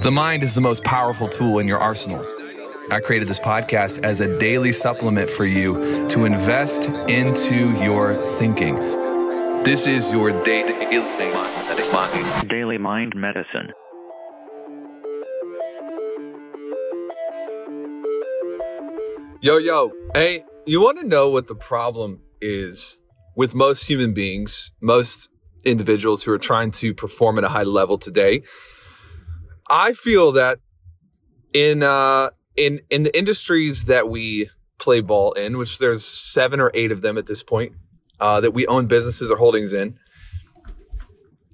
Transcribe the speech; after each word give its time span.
The 0.00 0.10
mind 0.10 0.42
is 0.42 0.54
the 0.54 0.60
most 0.62 0.82
powerful 0.84 1.26
tool 1.26 1.58
in 1.58 1.68
your 1.68 1.78
arsenal. 1.78 2.24
I 2.90 3.00
created 3.00 3.28
this 3.28 3.38
podcast 3.38 4.02
as 4.04 4.20
a 4.20 4.38
daily 4.38 4.72
supplement 4.72 5.28
for 5.28 5.44
you 5.44 6.08
to 6.08 6.24
invest 6.24 6.88
into 7.10 7.78
your 7.82 8.14
thinking. 8.14 8.76
This 9.64 9.86
is 9.86 10.10
your 10.10 10.30
Daily 12.48 12.78
Mind 12.78 13.14
Medicine. 13.14 13.72
Yo, 19.42 19.58
yo, 19.58 19.92
hey, 20.14 20.44
you 20.64 20.80
want 20.80 20.98
to 21.00 21.06
know 21.06 21.28
what 21.28 21.48
the 21.48 21.54
problem 21.54 22.20
is 22.40 22.96
with 23.36 23.54
most 23.54 23.84
human 23.84 24.14
beings, 24.14 24.72
most 24.80 25.28
individuals 25.66 26.22
who 26.24 26.32
are 26.32 26.38
trying 26.38 26.70
to 26.70 26.94
perform 26.94 27.36
at 27.36 27.44
a 27.44 27.48
high 27.50 27.62
level 27.62 27.98
today? 27.98 28.42
I 29.72 29.94
feel 29.94 30.32
that 30.32 30.60
in 31.54 31.82
uh, 31.82 32.30
in 32.56 32.82
in 32.90 33.04
the 33.04 33.18
industries 33.18 33.86
that 33.86 34.08
we 34.08 34.50
play 34.78 35.00
ball 35.00 35.32
in, 35.32 35.56
which 35.56 35.78
there's 35.78 36.04
seven 36.04 36.60
or 36.60 36.70
eight 36.74 36.92
of 36.92 37.00
them 37.00 37.16
at 37.16 37.26
this 37.26 37.42
point, 37.42 37.72
uh, 38.20 38.40
that 38.42 38.50
we 38.50 38.66
own 38.66 38.86
businesses 38.86 39.30
or 39.30 39.38
holdings 39.38 39.72
in, 39.72 39.98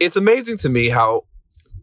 it's 0.00 0.16
amazing 0.16 0.56
to 0.58 0.70
me 0.70 0.88
how 0.88 1.24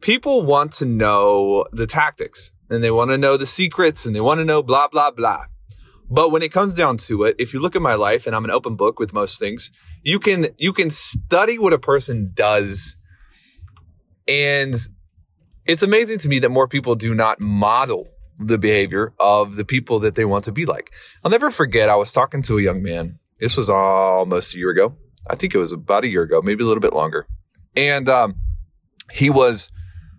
people 0.01 0.41
want 0.41 0.71
to 0.73 0.85
know 0.85 1.65
the 1.71 1.85
tactics 1.85 2.51
and 2.67 2.83
they 2.83 2.91
want 2.91 3.11
to 3.11 3.17
know 3.17 3.37
the 3.37 3.45
secrets 3.45 4.03
and 4.03 4.15
they 4.15 4.21
want 4.21 4.39
to 4.39 4.45
know 4.45 4.63
blah 4.63 4.87
blah 4.87 5.11
blah. 5.11 5.45
But 6.09 6.31
when 6.31 6.41
it 6.41 6.51
comes 6.51 6.73
down 6.73 6.97
to 6.97 7.23
it, 7.25 7.35
if 7.37 7.53
you 7.53 7.59
look 7.59 7.75
at 7.75 7.81
my 7.81 7.93
life 7.93 8.25
and 8.25 8.35
I'm 8.35 8.43
an 8.43 8.51
open 8.51 8.75
book 8.75 8.99
with 8.99 9.13
most 9.13 9.37
things, 9.39 9.71
you 10.01 10.19
can 10.19 10.47
you 10.57 10.73
can 10.73 10.89
study 10.89 11.59
what 11.59 11.73
a 11.73 11.79
person 11.79 12.31
does 12.33 12.97
and 14.27 14.75
it's 15.65 15.83
amazing 15.83 16.19
to 16.19 16.29
me 16.29 16.39
that 16.39 16.49
more 16.49 16.67
people 16.67 16.95
do 16.95 17.13
not 17.13 17.39
model 17.39 18.07
the 18.39 18.57
behavior 18.57 19.13
of 19.19 19.55
the 19.55 19.65
people 19.65 19.99
that 19.99 20.15
they 20.15 20.25
want 20.25 20.43
to 20.45 20.51
be 20.51 20.65
like. 20.65 20.93
I'll 21.23 21.31
never 21.31 21.51
forget, 21.51 21.89
I 21.89 21.95
was 21.95 22.11
talking 22.11 22.41
to 22.43 22.57
a 22.57 22.61
young 22.61 22.81
man. 22.81 23.19
This 23.39 23.55
was 23.55 23.69
almost 23.69 24.55
a 24.55 24.57
year 24.57 24.71
ago. 24.71 24.95
I 25.27 25.35
think 25.35 25.55
it 25.55 25.57
was 25.57 25.71
about 25.71 26.03
a 26.03 26.07
year 26.07 26.23
ago, 26.23 26.41
maybe 26.41 26.63
a 26.63 26.67
little 26.67 26.81
bit 26.81 26.93
longer. 26.93 27.27
And 27.75 28.09
um, 28.09 28.35
he 29.11 29.29
was 29.29 29.71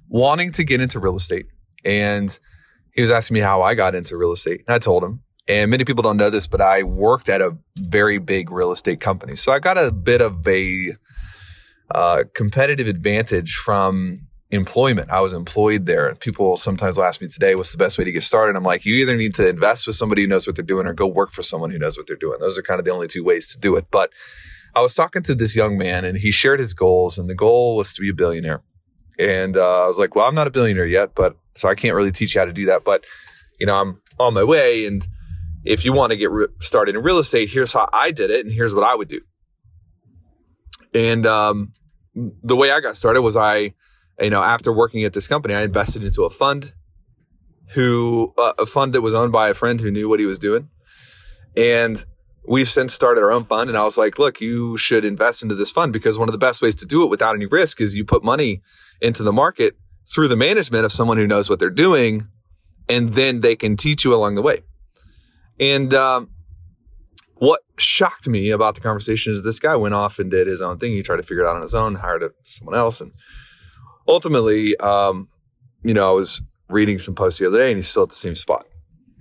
wanting 0.08 0.52
to 0.52 0.64
get 0.64 0.80
into 0.80 0.98
real 0.98 1.16
estate. 1.16 1.46
And 1.84 2.36
he 2.94 3.02
was 3.02 3.10
asking 3.10 3.34
me 3.34 3.40
how 3.40 3.62
I 3.62 3.74
got 3.74 3.94
into 3.94 4.16
real 4.16 4.32
estate. 4.32 4.62
And 4.66 4.74
I 4.74 4.78
told 4.78 5.04
him. 5.04 5.22
And 5.46 5.70
many 5.70 5.84
people 5.84 6.02
don't 6.02 6.16
know 6.16 6.30
this, 6.30 6.46
but 6.46 6.62
I 6.62 6.84
worked 6.84 7.28
at 7.28 7.42
a 7.42 7.58
very 7.76 8.16
big 8.16 8.50
real 8.50 8.72
estate 8.72 9.00
company. 9.00 9.36
So 9.36 9.52
I 9.52 9.58
got 9.58 9.76
a 9.76 9.92
bit 9.92 10.22
of 10.22 10.46
a 10.48 10.92
uh, 11.94 12.24
competitive 12.34 12.86
advantage 12.86 13.54
from 13.54 14.26
employment. 14.54 15.10
I 15.10 15.20
was 15.20 15.32
employed 15.32 15.86
there. 15.86 16.08
And 16.08 16.18
people 16.18 16.56
sometimes 16.56 16.96
will 16.96 17.04
ask 17.04 17.20
me 17.20 17.28
today, 17.28 17.54
what's 17.54 17.72
the 17.72 17.78
best 17.78 17.98
way 17.98 18.04
to 18.04 18.12
get 18.12 18.22
started? 18.22 18.56
I'm 18.56 18.64
like, 18.64 18.84
you 18.84 18.94
either 18.96 19.16
need 19.16 19.34
to 19.36 19.48
invest 19.48 19.86
with 19.86 19.96
somebody 19.96 20.22
who 20.22 20.28
knows 20.28 20.46
what 20.46 20.56
they're 20.56 20.64
doing 20.64 20.86
or 20.86 20.94
go 20.94 21.06
work 21.06 21.32
for 21.32 21.42
someone 21.42 21.70
who 21.70 21.78
knows 21.78 21.96
what 21.96 22.06
they're 22.06 22.16
doing. 22.16 22.40
Those 22.40 22.56
are 22.56 22.62
kind 22.62 22.78
of 22.78 22.84
the 22.84 22.92
only 22.92 23.08
two 23.08 23.22
ways 23.22 23.46
to 23.48 23.58
do 23.58 23.76
it. 23.76 23.86
But 23.90 24.10
I 24.74 24.80
was 24.80 24.94
talking 24.94 25.22
to 25.24 25.34
this 25.34 25.54
young 25.54 25.76
man 25.78 26.04
and 26.04 26.18
he 26.18 26.30
shared 26.30 26.60
his 26.60 26.74
goals, 26.74 27.18
and 27.18 27.28
the 27.28 27.34
goal 27.34 27.76
was 27.76 27.92
to 27.92 28.00
be 28.00 28.10
a 28.10 28.14
billionaire. 28.14 28.62
And 29.18 29.56
uh, 29.56 29.84
I 29.84 29.86
was 29.86 29.98
like, 29.98 30.16
well, 30.16 30.26
I'm 30.26 30.34
not 30.34 30.46
a 30.46 30.50
billionaire 30.50 30.86
yet, 30.86 31.14
but 31.14 31.36
so 31.54 31.68
I 31.68 31.74
can't 31.74 31.94
really 31.94 32.10
teach 32.10 32.34
you 32.34 32.40
how 32.40 32.44
to 32.46 32.52
do 32.52 32.66
that. 32.66 32.82
But, 32.84 33.04
you 33.60 33.66
know, 33.66 33.80
I'm 33.80 34.00
on 34.18 34.34
my 34.34 34.42
way. 34.42 34.86
And 34.86 35.06
if 35.64 35.84
you 35.84 35.92
want 35.92 36.10
to 36.10 36.16
get 36.16 36.30
re- 36.30 36.48
started 36.58 36.96
in 36.96 37.02
real 37.02 37.18
estate, 37.18 37.50
here's 37.50 37.72
how 37.72 37.88
I 37.92 38.10
did 38.10 38.30
it, 38.30 38.44
and 38.44 38.52
here's 38.52 38.74
what 38.74 38.84
I 38.84 38.94
would 38.94 39.08
do. 39.08 39.20
And 40.92 41.26
um, 41.26 41.72
the 42.14 42.56
way 42.56 42.70
I 42.70 42.80
got 42.80 42.96
started 42.96 43.22
was 43.22 43.36
I 43.36 43.74
you 44.20 44.30
know, 44.30 44.42
after 44.42 44.72
working 44.72 45.04
at 45.04 45.12
this 45.12 45.26
company, 45.26 45.54
I 45.54 45.62
invested 45.62 46.04
into 46.04 46.24
a 46.24 46.30
fund 46.30 46.72
who, 47.70 48.32
uh, 48.38 48.52
a 48.58 48.66
fund 48.66 48.92
that 48.94 49.00
was 49.00 49.14
owned 49.14 49.32
by 49.32 49.48
a 49.48 49.54
friend 49.54 49.80
who 49.80 49.90
knew 49.90 50.08
what 50.08 50.20
he 50.20 50.26
was 50.26 50.38
doing. 50.38 50.68
And 51.56 52.04
we've 52.46 52.68
since 52.68 52.92
started 52.92 53.22
our 53.22 53.32
own 53.32 53.44
fund. 53.44 53.70
And 53.70 53.78
I 53.78 53.84
was 53.84 53.98
like, 53.98 54.18
look, 54.18 54.40
you 54.40 54.76
should 54.76 55.04
invest 55.04 55.42
into 55.42 55.54
this 55.54 55.70
fund 55.70 55.92
because 55.92 56.18
one 56.18 56.28
of 56.28 56.32
the 56.32 56.38
best 56.38 56.62
ways 56.62 56.74
to 56.76 56.86
do 56.86 57.02
it 57.02 57.10
without 57.10 57.34
any 57.34 57.46
risk 57.46 57.80
is 57.80 57.94
you 57.94 58.04
put 58.04 58.22
money 58.22 58.62
into 59.00 59.22
the 59.22 59.32
market 59.32 59.76
through 60.12 60.28
the 60.28 60.36
management 60.36 60.84
of 60.84 60.92
someone 60.92 61.16
who 61.16 61.26
knows 61.26 61.48
what 61.48 61.58
they're 61.58 61.70
doing. 61.70 62.28
And 62.88 63.14
then 63.14 63.40
they 63.40 63.56
can 63.56 63.76
teach 63.76 64.04
you 64.04 64.14
along 64.14 64.34
the 64.34 64.42
way. 64.42 64.62
And, 65.58 65.94
um, 65.94 66.30
what 67.36 67.62
shocked 67.78 68.28
me 68.28 68.50
about 68.50 68.74
the 68.74 68.80
conversation 68.80 69.32
is 69.32 69.42
this 69.42 69.58
guy 69.58 69.74
went 69.74 69.94
off 69.94 70.18
and 70.18 70.30
did 70.30 70.46
his 70.46 70.60
own 70.60 70.78
thing. 70.78 70.92
He 70.92 71.02
tried 71.02 71.16
to 71.16 71.22
figure 71.22 71.42
it 71.44 71.48
out 71.48 71.56
on 71.56 71.62
his 71.62 71.74
own, 71.74 71.96
hired 71.96 72.24
someone 72.44 72.76
else, 72.76 73.00
and 73.00 73.12
ultimately, 74.06 74.76
um, 74.78 75.28
you 75.82 75.94
know, 75.94 76.08
I 76.08 76.12
was 76.12 76.42
reading 76.68 76.98
some 76.98 77.14
posts 77.14 77.38
the 77.38 77.46
other 77.46 77.58
day 77.58 77.68
and 77.68 77.76
he's 77.76 77.88
still 77.88 78.04
at 78.04 78.08
the 78.08 78.14
same 78.14 78.34
spot. 78.34 78.66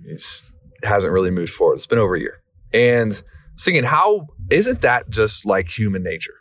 He 0.04 0.16
hasn't 0.82 1.12
really 1.12 1.30
moved 1.30 1.52
forward. 1.52 1.76
It's 1.76 1.86
been 1.86 1.98
over 1.98 2.14
a 2.14 2.20
year. 2.20 2.42
And 2.72 3.20
thinking, 3.60 3.84
how 3.84 4.28
isn't 4.50 4.80
that 4.82 5.08
just 5.10 5.46
like 5.46 5.68
human 5.68 6.02
nature? 6.02 6.34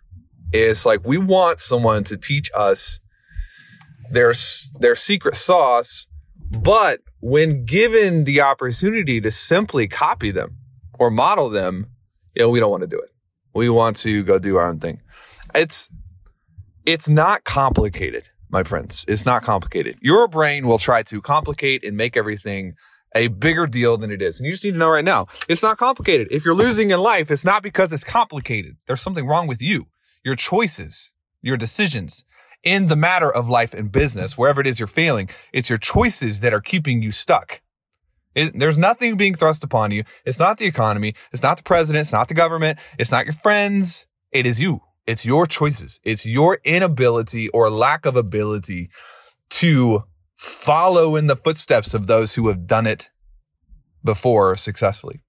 It's 0.51 0.85
like 0.85 1.05
we 1.05 1.17
want 1.17 1.59
someone 1.59 2.03
to 2.05 2.17
teach 2.17 2.49
us 2.55 2.99
their, 4.11 4.33
their 4.79 4.95
secret 4.95 5.35
sauce, 5.35 6.07
but 6.49 7.01
when 7.19 7.65
given 7.65 8.25
the 8.25 8.41
opportunity 8.41 9.21
to 9.21 9.31
simply 9.31 9.87
copy 9.87 10.29
them 10.31 10.57
or 10.99 11.09
model 11.09 11.49
them, 11.49 11.87
you 12.35 12.43
know, 12.43 12.49
we 12.49 12.59
don't 12.59 12.71
want 12.71 12.81
to 12.81 12.87
do 12.87 12.99
it. 12.99 13.09
We 13.53 13.69
want 13.69 13.97
to 13.97 14.23
go 14.23 14.39
do 14.39 14.57
our 14.57 14.67
own 14.67 14.79
thing. 14.79 15.01
It's 15.53 15.89
it's 16.85 17.07
not 17.07 17.43
complicated 17.43 18.29
my 18.53 18.63
friends. 18.63 19.03
It's 19.07 19.25
not 19.25 19.43
complicated. 19.43 19.97
Your 19.99 20.27
brain 20.27 20.67
will 20.67 20.77
try 20.77 21.03
to 21.03 21.21
complicate 21.21 21.83
and 21.83 21.97
make 21.97 22.15
everything 22.15 22.75
a 23.15 23.27
bigger 23.27 23.67
deal 23.67 23.97
than 23.97 24.11
it 24.11 24.21
is. 24.21 24.39
And 24.39 24.45
you 24.45 24.53
just 24.53 24.63
need 24.63 24.71
to 24.71 24.77
know 24.77 24.89
right 24.89 25.03
now, 25.03 25.27
it's 25.49 25.63
not 25.63 25.77
complicated. 25.77 26.27
If 26.31 26.45
you're 26.45 26.53
losing 26.53 26.91
in 26.91 26.99
life, 26.99 27.29
it's 27.29 27.43
not 27.43 27.63
because 27.63 27.91
it's 27.91 28.03
complicated. 28.03 28.77
There's 28.87 29.01
something 29.01 29.27
wrong 29.27 29.47
with 29.47 29.61
you, 29.61 29.87
your 30.23 30.35
choices, 30.35 31.11
your 31.41 31.57
decisions 31.57 32.23
in 32.63 32.87
the 32.87 32.95
matter 32.95 33.29
of 33.29 33.49
life 33.49 33.73
and 33.73 33.91
business, 33.91 34.37
wherever 34.37 34.61
it 34.61 34.67
is 34.67 34.79
you're 34.79 34.87
failing. 34.87 35.29
It's 35.51 35.69
your 35.69 35.79
choices 35.79 36.39
that 36.39 36.53
are 36.53 36.61
keeping 36.61 37.01
you 37.01 37.11
stuck. 37.11 37.61
It, 38.35 38.57
there's 38.57 38.77
nothing 38.77 39.17
being 39.17 39.35
thrust 39.35 39.63
upon 39.63 39.91
you. 39.91 40.03
It's 40.25 40.39
not 40.39 40.57
the 40.59 40.65
economy. 40.65 41.13
It's 41.31 41.43
not 41.43 41.57
the 41.57 41.63
president. 41.63 42.01
It's 42.01 42.13
not 42.13 42.29
the 42.29 42.33
government. 42.33 42.79
It's 42.97 43.11
not 43.11 43.25
your 43.25 43.35
friends. 43.35 44.07
It 44.31 44.47
is 44.47 44.59
you. 44.59 44.81
It's 45.05 45.25
your 45.25 45.45
choices. 45.45 45.99
It's 46.03 46.25
your 46.25 46.59
inability 46.63 47.49
or 47.49 47.69
lack 47.69 48.05
of 48.05 48.15
ability 48.15 48.89
to 49.51 50.03
follow 50.35 51.15
in 51.15 51.27
the 51.27 51.35
footsteps 51.35 51.93
of 51.93 52.07
those 52.07 52.33
who 52.33 52.47
have 52.47 52.67
done 52.67 52.87
it 52.87 53.09
before 54.03 54.55
successfully. 54.55 55.21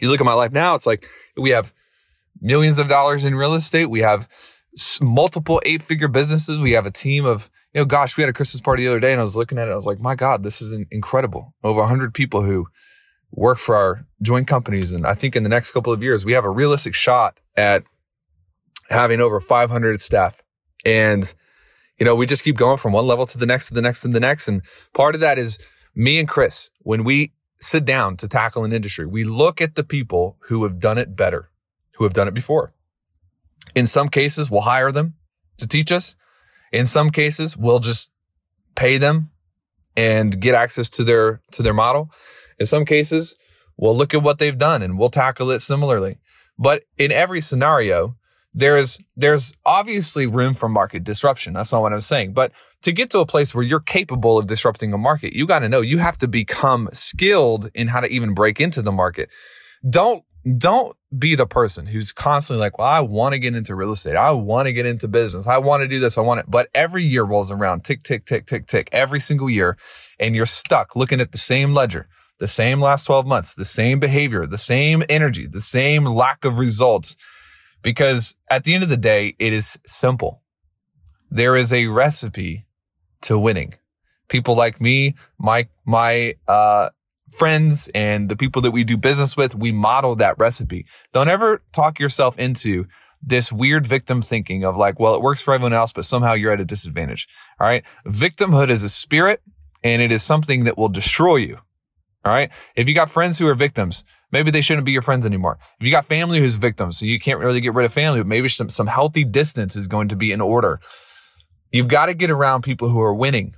You 0.00 0.08
look 0.08 0.20
at 0.20 0.26
my 0.26 0.34
life 0.34 0.52
now, 0.52 0.74
it's 0.74 0.86
like 0.86 1.06
we 1.36 1.50
have 1.50 1.72
millions 2.40 2.78
of 2.78 2.88
dollars 2.88 3.24
in 3.24 3.34
real 3.34 3.54
estate. 3.54 3.86
We 3.86 4.00
have 4.00 4.28
multiple 5.00 5.60
eight 5.64 5.82
figure 5.82 6.08
businesses. 6.08 6.58
We 6.58 6.72
have 6.72 6.86
a 6.86 6.90
team 6.90 7.24
of, 7.24 7.50
you 7.72 7.80
know, 7.80 7.84
gosh, 7.84 8.16
we 8.16 8.22
had 8.22 8.30
a 8.30 8.32
Christmas 8.32 8.60
party 8.60 8.84
the 8.84 8.90
other 8.90 9.00
day 9.00 9.12
and 9.12 9.20
I 9.20 9.24
was 9.24 9.36
looking 9.36 9.58
at 9.58 9.68
it. 9.68 9.72
I 9.72 9.76
was 9.76 9.86
like, 9.86 10.00
my 10.00 10.14
God, 10.14 10.42
this 10.42 10.60
is 10.60 10.72
incredible. 10.90 11.54
Over 11.62 11.80
100 11.80 12.14
people 12.14 12.42
who 12.42 12.66
work 13.30 13.58
for 13.58 13.76
our 13.76 14.06
joint 14.20 14.46
companies. 14.46 14.92
And 14.92 15.06
I 15.06 15.14
think 15.14 15.36
in 15.36 15.42
the 15.42 15.48
next 15.48 15.72
couple 15.72 15.92
of 15.92 16.02
years, 16.02 16.24
we 16.24 16.32
have 16.32 16.44
a 16.44 16.50
realistic 16.50 16.94
shot 16.94 17.38
at 17.56 17.84
having 18.92 19.20
over 19.20 19.40
500 19.40 20.00
staff. 20.00 20.42
And, 20.84 21.32
you 21.98 22.04
know, 22.04 22.14
we 22.14 22.26
just 22.26 22.44
keep 22.44 22.56
going 22.56 22.78
from 22.78 22.92
one 22.92 23.06
level 23.06 23.26
to 23.26 23.38
the 23.38 23.46
next, 23.46 23.68
to 23.68 23.74
the 23.74 23.82
next, 23.82 24.02
to 24.02 24.08
the 24.08 24.20
next. 24.20 24.48
And 24.48 24.62
part 24.94 25.14
of 25.14 25.20
that 25.20 25.38
is 25.38 25.58
me 25.94 26.18
and 26.18 26.28
Chris, 26.28 26.70
when 26.80 27.04
we 27.04 27.32
sit 27.60 27.84
down 27.84 28.16
to 28.18 28.28
tackle 28.28 28.64
an 28.64 28.72
industry, 28.72 29.06
we 29.06 29.24
look 29.24 29.60
at 29.60 29.74
the 29.74 29.84
people 29.84 30.36
who 30.42 30.64
have 30.64 30.80
done 30.80 30.98
it 30.98 31.16
better, 31.16 31.50
who 31.96 32.04
have 32.04 32.12
done 32.12 32.28
it 32.28 32.34
before. 32.34 32.72
In 33.74 33.86
some 33.86 34.08
cases, 34.08 34.50
we'll 34.50 34.62
hire 34.62 34.92
them 34.92 35.14
to 35.58 35.66
teach 35.66 35.92
us. 35.92 36.16
In 36.72 36.86
some 36.86 37.10
cases, 37.10 37.56
we'll 37.56 37.78
just 37.78 38.10
pay 38.74 38.98
them 38.98 39.30
and 39.96 40.40
get 40.40 40.54
access 40.54 40.88
to 40.88 41.04
their 41.04 41.40
to 41.52 41.62
their 41.62 41.74
model. 41.74 42.10
In 42.58 42.66
some 42.66 42.84
cases, 42.84 43.36
we'll 43.76 43.96
look 43.96 44.14
at 44.14 44.22
what 44.22 44.38
they've 44.38 44.56
done 44.56 44.82
and 44.82 44.98
we'll 44.98 45.10
tackle 45.10 45.50
it 45.50 45.60
similarly. 45.60 46.18
But 46.58 46.84
in 46.98 47.12
every 47.12 47.40
scenario, 47.40 48.16
there's 48.54 48.98
there's 49.16 49.52
obviously 49.64 50.26
room 50.26 50.54
for 50.54 50.68
market 50.68 51.04
disruption. 51.04 51.54
That's 51.54 51.72
not 51.72 51.82
what 51.82 51.92
I'm 51.92 52.00
saying. 52.00 52.34
But 52.34 52.52
to 52.82 52.92
get 52.92 53.10
to 53.10 53.20
a 53.20 53.26
place 53.26 53.54
where 53.54 53.64
you're 53.64 53.80
capable 53.80 54.38
of 54.38 54.46
disrupting 54.46 54.92
a 54.92 54.98
market, 54.98 55.34
you 55.34 55.46
got 55.46 55.60
to 55.60 55.68
know 55.68 55.80
you 55.80 55.98
have 55.98 56.18
to 56.18 56.28
become 56.28 56.88
skilled 56.92 57.70
in 57.74 57.88
how 57.88 58.00
to 58.00 58.08
even 58.08 58.34
break 58.34 58.60
into 58.60 58.82
the 58.82 58.92
market. 58.92 59.30
Don't 59.88 60.24
don't 60.58 60.96
be 61.16 61.36
the 61.36 61.46
person 61.46 61.86
who's 61.86 62.10
constantly 62.10 62.60
like, 62.60 62.76
well, 62.76 62.88
I 62.88 63.00
want 63.00 63.32
to 63.32 63.38
get 63.38 63.54
into 63.54 63.76
real 63.76 63.92
estate. 63.92 64.16
I 64.16 64.32
want 64.32 64.66
to 64.66 64.72
get 64.72 64.86
into 64.86 65.06
business. 65.06 65.46
I 65.46 65.58
want 65.58 65.82
to 65.82 65.88
do 65.88 66.00
this. 66.00 66.18
I 66.18 66.20
want 66.20 66.40
it. 66.40 66.46
But 66.48 66.68
every 66.74 67.04
year 67.04 67.22
rolls 67.22 67.52
around, 67.52 67.84
tick, 67.84 68.02
tick, 68.02 68.24
tick, 68.24 68.46
tick, 68.46 68.66
tick, 68.66 68.88
every 68.90 69.20
single 69.20 69.48
year. 69.48 69.76
And 70.18 70.34
you're 70.34 70.46
stuck 70.46 70.96
looking 70.96 71.20
at 71.20 71.30
the 71.30 71.38
same 71.38 71.74
ledger, 71.74 72.08
the 72.40 72.48
same 72.48 72.80
last 72.80 73.04
12 73.04 73.24
months, 73.24 73.54
the 73.54 73.64
same 73.64 74.00
behavior, 74.00 74.44
the 74.44 74.58
same 74.58 75.04
energy, 75.08 75.46
the 75.46 75.60
same 75.60 76.06
lack 76.06 76.44
of 76.44 76.58
results 76.58 77.14
because 77.82 78.36
at 78.50 78.64
the 78.64 78.74
end 78.74 78.82
of 78.82 78.88
the 78.88 78.96
day, 78.96 79.34
it 79.38 79.52
is 79.52 79.78
simple. 79.86 80.42
There 81.30 81.56
is 81.56 81.72
a 81.72 81.86
recipe 81.86 82.66
to 83.22 83.38
winning. 83.38 83.74
people 84.28 84.54
like 84.54 84.80
me, 84.80 85.14
my, 85.38 85.68
my, 85.84 86.34
uh, 86.48 86.88
friends 87.32 87.90
and 87.94 88.28
the 88.28 88.36
people 88.36 88.62
that 88.62 88.70
we 88.70 88.84
do 88.84 88.96
business 88.96 89.36
with, 89.36 89.54
we 89.54 89.72
model 89.72 90.14
that 90.16 90.38
recipe. 90.38 90.86
Don't 91.12 91.28
ever 91.28 91.62
talk 91.72 91.98
yourself 91.98 92.38
into 92.38 92.86
this 93.22 93.52
weird 93.52 93.86
victim 93.86 94.20
thinking 94.20 94.64
of 94.64 94.76
like, 94.76 94.98
well, 94.98 95.14
it 95.14 95.22
works 95.22 95.40
for 95.40 95.54
everyone 95.54 95.72
else, 95.72 95.92
but 95.92 96.04
somehow 96.04 96.32
you're 96.34 96.52
at 96.52 96.60
a 96.60 96.64
disadvantage. 96.64 97.28
All 97.60 97.66
right. 97.66 97.84
Victimhood 98.06 98.68
is 98.68 98.82
a 98.82 98.88
spirit 98.88 99.42
and 99.84 100.02
it 100.02 100.10
is 100.10 100.22
something 100.22 100.64
that 100.64 100.76
will 100.76 100.88
destroy 100.88 101.36
you. 101.36 101.58
All 102.24 102.32
right. 102.32 102.50
If 102.76 102.88
you 102.88 102.94
got 102.94 103.10
friends 103.10 103.38
who 103.38 103.48
are 103.48 103.54
victims, 103.54 104.04
maybe 104.30 104.50
they 104.50 104.60
shouldn't 104.60 104.84
be 104.84 104.92
your 104.92 105.02
friends 105.02 105.26
anymore. 105.26 105.58
If 105.80 105.86
you 105.86 105.92
got 105.92 106.06
family 106.06 106.38
who's 106.38 106.54
victims, 106.54 106.98
so 106.98 107.06
you 107.06 107.18
can't 107.18 107.40
really 107.40 107.60
get 107.60 107.74
rid 107.74 107.84
of 107.84 107.92
family, 107.92 108.20
but 108.20 108.26
maybe 108.26 108.48
some, 108.48 108.68
some 108.68 108.86
healthy 108.86 109.24
distance 109.24 109.74
is 109.74 109.88
going 109.88 110.08
to 110.08 110.16
be 110.16 110.30
in 110.30 110.40
order. 110.40 110.80
You've 111.72 111.88
got 111.88 112.06
to 112.06 112.14
get 112.14 112.30
around 112.30 112.62
people 112.62 112.88
who 112.88 113.00
are 113.00 113.14
winning 113.14 113.54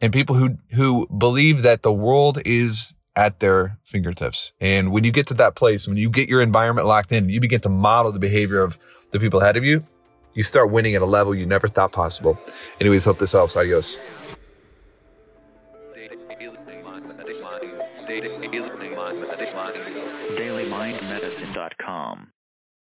and 0.00 0.12
people 0.12 0.36
who, 0.36 0.58
who 0.72 1.08
believe 1.08 1.62
that 1.62 1.82
the 1.82 1.92
world 1.92 2.38
is 2.44 2.94
at 3.16 3.40
their 3.40 3.78
fingertips. 3.84 4.52
And 4.60 4.92
when 4.92 5.04
you 5.04 5.10
get 5.10 5.26
to 5.28 5.34
that 5.34 5.56
place, 5.56 5.88
when 5.88 5.96
you 5.96 6.10
get 6.10 6.28
your 6.28 6.42
environment 6.42 6.86
locked 6.86 7.12
in, 7.12 7.30
you 7.30 7.40
begin 7.40 7.60
to 7.60 7.70
model 7.70 8.12
the 8.12 8.18
behavior 8.18 8.60
of 8.60 8.78
the 9.10 9.18
people 9.18 9.40
ahead 9.40 9.56
of 9.56 9.64
you, 9.64 9.86
you 10.34 10.42
start 10.42 10.70
winning 10.70 10.94
at 10.94 11.02
a 11.02 11.06
level 11.06 11.34
you 11.34 11.46
never 11.46 11.66
thought 11.66 11.92
possible. 11.92 12.38
Anyways, 12.78 13.06
hope 13.06 13.18
this 13.18 13.32
helps. 13.32 13.56
Adios. 13.56 13.98
DailyMindMedicine.com 21.56 22.35